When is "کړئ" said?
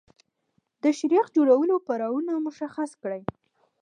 3.01-3.21